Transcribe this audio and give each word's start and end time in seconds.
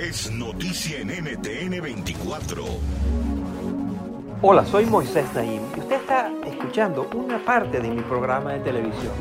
Es 0.00 0.30
noticia 0.30 1.00
en 1.00 1.08
NTN 1.08 1.80
24. 1.80 2.64
Hola, 4.42 4.64
soy 4.66 4.86
Moisés 4.86 5.26
Naim 5.34 5.62
y 5.76 5.80
usted 5.80 5.96
está 5.96 6.30
escuchando 6.46 7.08
una 7.14 7.42
parte 7.44 7.80
de 7.80 7.88
mi 7.88 8.02
programa 8.02 8.52
de 8.52 8.60
televisión. 8.60 9.12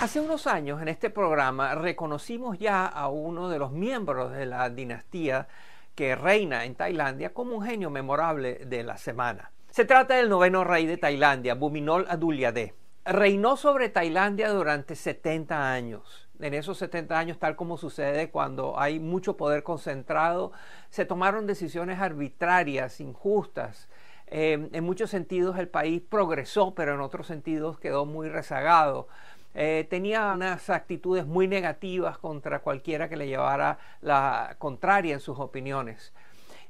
Hace 0.00 0.20
unos 0.20 0.46
años 0.46 0.80
en 0.80 0.88
este 0.88 1.10
programa 1.10 1.74
reconocimos 1.74 2.58
ya 2.58 2.86
a 2.86 3.08
uno 3.08 3.48
de 3.48 3.58
los 3.58 3.70
miembros 3.70 4.32
de 4.32 4.46
la 4.46 4.70
dinastía 4.70 5.46
que 5.94 6.14
reina 6.14 6.64
en 6.64 6.74
Tailandia 6.74 7.34
como 7.34 7.56
un 7.56 7.64
genio 7.64 7.90
memorable 7.90 8.62
de 8.66 8.82
la 8.82 8.96
semana. 8.96 9.50
Se 9.70 9.84
trata 9.84 10.16
del 10.16 10.28
noveno 10.28 10.64
rey 10.64 10.84
de 10.84 10.96
Tailandia, 10.96 11.54
Buminol 11.54 12.04
Adulyadej. 12.08 12.74
Reinó 13.04 13.56
sobre 13.56 13.88
Tailandia 13.88 14.48
durante 14.50 14.96
70 14.96 15.72
años. 15.72 16.28
En 16.40 16.54
esos 16.54 16.76
70 16.78 17.16
años, 17.16 17.38
tal 17.38 17.54
como 17.54 17.76
sucede 17.76 18.32
cuando 18.32 18.80
hay 18.80 18.98
mucho 18.98 19.36
poder 19.36 19.62
concentrado, 19.62 20.50
se 20.90 21.04
tomaron 21.04 21.46
decisiones 21.46 22.00
arbitrarias, 22.00 23.00
injustas. 23.00 23.88
Eh, 24.26 24.68
en 24.72 24.84
muchos 24.84 25.08
sentidos 25.08 25.56
el 25.56 25.68
país 25.68 26.02
progresó, 26.02 26.74
pero 26.74 26.94
en 26.94 27.00
otros 27.00 27.28
sentidos 27.28 27.78
quedó 27.78 28.06
muy 28.06 28.28
rezagado. 28.28 29.06
Eh, 29.54 29.86
tenía 29.88 30.32
unas 30.34 30.68
actitudes 30.68 31.26
muy 31.26 31.46
negativas 31.46 32.18
contra 32.18 32.58
cualquiera 32.58 33.08
que 33.08 33.16
le 33.16 33.28
llevara 33.28 33.78
la 34.00 34.56
contraria 34.58 35.14
en 35.14 35.20
sus 35.20 35.38
opiniones. 35.38 36.12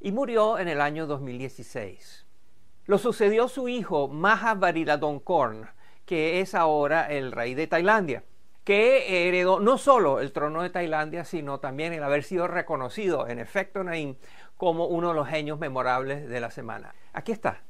Y 0.01 0.13
murió 0.13 0.59
en 0.59 0.69
el 0.69 0.83
año 0.83 1.07
2016. 1.07 2.27
Lo 2.91 2.99
sucedió 2.99 3.47
su 3.47 3.69
hijo 3.69 4.09
Maha 4.09 4.55
Vajiralongkorn, 4.55 5.69
que 6.05 6.41
es 6.41 6.57
ahora 6.57 7.05
el 7.05 7.31
rey 7.31 7.55
de 7.55 7.69
Tailandia, 7.69 8.25
que 8.65 9.29
heredó 9.29 9.61
no 9.61 9.79
solo 9.79 10.19
el 10.19 10.33
trono 10.33 10.61
de 10.61 10.71
Tailandia, 10.71 11.25
sino 11.25 11.61
también 11.61 11.93
el 11.93 12.03
haber 12.03 12.25
sido 12.25 12.49
reconocido, 12.49 13.29
en 13.29 13.39
efecto, 13.39 13.85
Naim, 13.85 14.17
como 14.57 14.87
uno 14.87 15.11
de 15.11 15.15
los 15.15 15.29
genios 15.29 15.61
memorables 15.61 16.29
de 16.29 16.41
la 16.41 16.51
semana. 16.51 16.93
Aquí 17.13 17.31
está. 17.31 17.63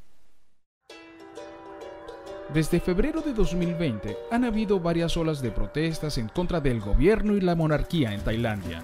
Desde 2.54 2.80
febrero 2.80 3.20
de 3.20 3.34
2020 3.34 4.16
han 4.30 4.46
habido 4.46 4.80
varias 4.80 5.18
olas 5.18 5.42
de 5.42 5.50
protestas 5.50 6.16
en 6.16 6.30
contra 6.30 6.60
del 6.60 6.80
gobierno 6.80 7.36
y 7.36 7.42
la 7.42 7.54
monarquía 7.54 8.14
en 8.14 8.24
Tailandia. 8.24 8.82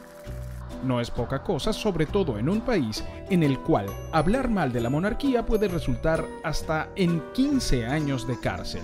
No 0.87 1.01
es 1.01 1.11
poca 1.11 1.43
cosa, 1.43 1.73
sobre 1.73 2.07
todo 2.07 2.39
en 2.39 2.49
un 2.49 2.61
país 2.61 3.05
en 3.29 3.43
el 3.43 3.59
cual 3.59 3.87
hablar 4.13 4.49
mal 4.49 4.73
de 4.73 4.81
la 4.81 4.89
monarquía 4.89 5.45
puede 5.45 5.67
resultar 5.67 6.25
hasta 6.45 6.91
en 6.95 7.21
15 7.33 7.87
años 7.87 8.25
de 8.29 8.39
cárcel. 8.39 8.83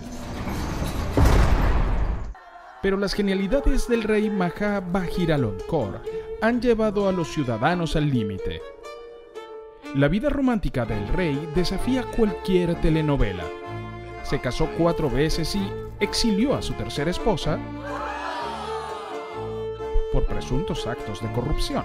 Pero 2.83 2.97
las 2.97 3.15
genialidades 3.15 3.87
del 3.87 4.03
rey 4.03 4.29
Maha 4.31 4.81
Vajiralongkorn 4.81 6.01
han 6.41 6.61
llevado 6.61 7.09
a 7.09 7.13
los 7.13 7.29
ciudadanos 7.29 7.95
al 7.95 8.11
límite. 8.11 8.61
La 9.95 10.09
vida 10.09 10.29
romántica 10.29 10.84
del 10.84 11.07
rey 11.07 11.51
desafía 11.55 12.03
cualquier 12.17 12.81
telenovela. 12.81 13.45
Se 14.25 14.41
casó 14.41 14.69
cuatro 14.77 15.09
veces 15.09 15.55
y 15.55 15.71
exilió 16.01 16.57
a 16.57 16.63
su 16.63 16.73
tercera 16.73 17.13
esposa 17.13 17.61
presuntos 20.42 20.88
actos 20.88 21.22
de 21.22 21.30
corrupción. 21.32 21.84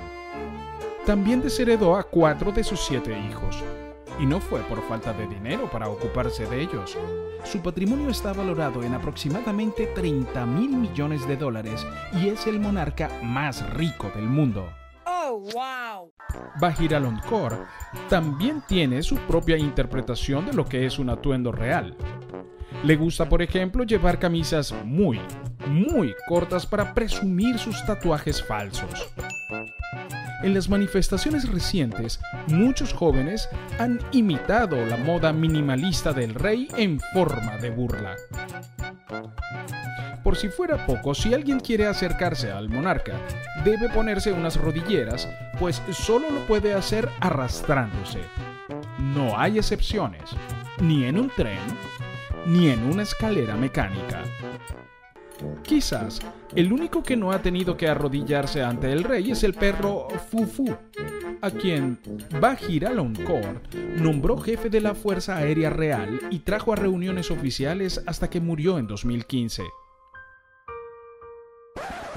También 1.06 1.42
desheredó 1.42 1.96
a 1.96 2.04
cuatro 2.04 2.52
de 2.52 2.64
sus 2.64 2.80
siete 2.80 3.18
hijos. 3.30 3.64
Y 4.20 4.26
no 4.26 4.40
fue 4.40 4.62
por 4.62 4.82
falta 4.88 5.14
de 5.14 5.28
dinero 5.28 5.70
para 5.72 5.88
ocuparse 5.88 6.48
de 6.48 6.62
ellos. 6.62 6.98
Su 7.44 7.62
patrimonio 7.62 8.10
está 8.10 8.34
valorado 8.34 8.82
en 8.82 8.96
aproximadamente 8.96 9.86
30 9.94 10.44
mil 10.48 10.72
millones 10.72 11.28
de 11.28 11.38
dólares 11.38 11.86
y 12.14 12.30
es 12.30 12.48
el 12.48 12.60
monarca 12.60 13.12
más 13.22 13.70
rico 13.76 14.12
del 14.16 14.26
mundo. 14.26 14.68
¡Oh, 15.06 15.40
wow! 15.54 16.12
Vajiralongkorn 16.60 17.60
también 18.10 18.64
tiene 18.68 19.04
su 19.04 19.18
propia 19.18 19.56
interpretación 19.56 20.48
de 20.48 20.54
lo 20.54 20.66
que 20.66 20.88
es 20.88 20.98
un 20.98 21.12
atuendo 21.12 21.52
real. 21.52 21.96
Le 22.84 22.96
gusta, 22.96 23.28
por 23.28 23.42
ejemplo, 23.42 23.84
llevar 23.84 24.20
camisas 24.20 24.74
muy, 24.84 25.20
muy 25.68 26.14
cortas 26.28 26.66
para 26.66 26.94
presumir 26.94 27.58
sus 27.58 27.84
tatuajes 27.86 28.44
falsos. 28.44 29.10
En 30.44 30.54
las 30.54 30.70
manifestaciones 30.70 31.50
recientes, 31.50 32.20
muchos 32.48 32.94
jóvenes 32.94 33.50
han 33.80 34.00
imitado 34.12 34.86
la 34.86 34.98
moda 34.98 35.34
minimalista 35.34 36.14
del 36.14 36.36
rey 36.36 36.68
en 36.78 37.00
forma 37.14 37.58
de 37.58 37.72
burla. 37.72 38.16
Por 40.24 40.36
si 40.36 40.50
fuera 40.50 40.86
poco, 40.86 41.16
si 41.16 41.34
alguien 41.34 41.60
quiere 41.60 41.88
acercarse 41.88 42.52
al 42.52 42.70
monarca, 42.70 43.14
debe 43.64 43.90
ponerse 43.90 44.32
unas 44.32 44.58
rodilleras, 44.58 45.28
pues 45.58 45.82
solo 45.92 46.30
lo 46.30 46.42
puede 46.42 46.74
hacer 46.74 47.10
arrastrándose. 47.20 48.20
No 49.00 49.40
hay 49.40 49.58
excepciones, 49.58 50.30
ni 50.82 51.06
en 51.06 51.18
un 51.18 51.30
tren, 51.30 51.60
ni 52.48 52.70
en 52.70 52.84
una 52.84 53.04
escalera 53.04 53.56
mecánica. 53.56 54.24
Quizás 55.64 56.20
el 56.56 56.74
único 56.74 57.04
que 57.04 57.16
no 57.16 57.32
ha 57.32 57.42
tenido 57.42 57.78
que 57.78 57.88
arrodillarse 57.88 58.64
ante 58.64 58.92
el 58.92 59.04
rey 59.04 59.32
es 59.32 59.44
el 59.44 59.54
perro 59.54 60.08
Fufu, 60.32 60.76
a 61.42 61.52
quien 61.52 62.00
Vajiralongkorn 62.40 63.62
nombró 64.02 64.38
jefe 64.38 64.70
de 64.70 64.82
la 64.82 64.96
Fuerza 64.96 65.38
Aérea 65.38 65.70
Real 65.70 66.20
y 66.32 66.40
trajo 66.40 66.74
a 66.74 66.76
reuniones 66.76 67.30
oficiales 67.30 68.02
hasta 68.08 68.30
que 68.30 68.42
murió 68.42 68.80
en 68.80 68.88
2015. 68.88 69.64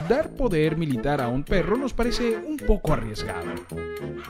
Dar 0.09 0.31
poder 0.31 0.77
militar 0.77 1.21
a 1.21 1.29
un 1.29 1.45
perro 1.45 1.77
nos 1.77 1.93
parece 1.93 2.37
un 2.37 2.57
poco 2.57 2.93
arriesgado, 2.93 3.53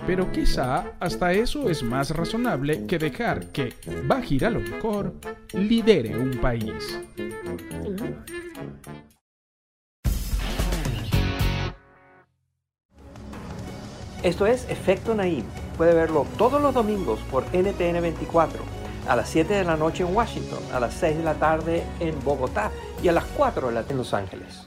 pero 0.06 0.30
quizá 0.32 0.92
hasta 0.98 1.32
eso 1.32 1.70
es 1.70 1.82
más 1.82 2.10
razonable 2.10 2.86
que 2.86 2.98
dejar 2.98 3.46
que 3.46 3.74
Vajiralongkorn 4.04 5.20
lidere 5.54 6.18
un 6.18 6.32
país. 6.32 6.98
Esto 14.22 14.46
es 14.46 14.68
Efecto 14.68 15.14
Naim. 15.14 15.44
Puede 15.78 15.94
verlo 15.94 16.26
todos 16.36 16.60
los 16.60 16.74
domingos 16.74 17.20
por 17.30 17.44
NTN 17.54 18.02
24, 18.02 18.62
a 19.08 19.16
las 19.16 19.30
7 19.30 19.54
de 19.54 19.64
la 19.64 19.76
noche 19.76 20.02
en 20.02 20.14
Washington, 20.14 20.58
a 20.74 20.80
las 20.80 20.92
6 20.94 21.18
de 21.18 21.24
la 21.24 21.34
tarde 21.34 21.84
en 22.00 22.22
Bogotá 22.22 22.70
y 23.02 23.08
a 23.08 23.12
las 23.12 23.24
4 23.24 23.68
de 23.68 23.74
la 23.74 23.84
en 23.88 23.96
Los 23.96 24.12
Ángeles. 24.12 24.66